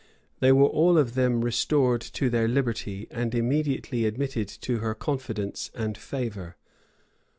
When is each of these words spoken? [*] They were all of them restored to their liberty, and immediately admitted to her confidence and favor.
[*] 0.21 0.39
They 0.39 0.51
were 0.51 0.65
all 0.65 0.97
of 0.97 1.13
them 1.13 1.41
restored 1.41 2.01
to 2.01 2.31
their 2.31 2.47
liberty, 2.47 3.07
and 3.11 3.35
immediately 3.35 4.05
admitted 4.05 4.47
to 4.61 4.79
her 4.79 4.95
confidence 4.95 5.69
and 5.75 5.95
favor. 5.95 6.55